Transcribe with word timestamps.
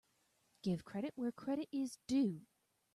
Give 0.63 0.83
credit 0.83 1.13
where 1.15 1.31
credit 1.31 1.69
is 1.71 1.99
due. 2.07 2.47